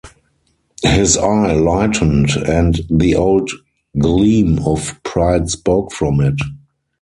[0.81, 3.51] His eye lightened, and the old
[3.99, 6.39] gleam of pride spoke from it.